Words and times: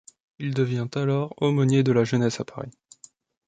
Il 0.39 0.55
devient 0.55 0.87
alors 0.95 1.31
aumônier 1.39 1.83
de 1.83 1.91
la 1.91 2.03
jeunesse 2.05 2.39
à 2.39 2.43
Paris. 2.43 2.71